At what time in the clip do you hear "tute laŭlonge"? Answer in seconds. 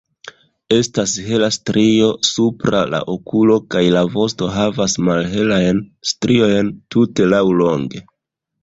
6.97-8.05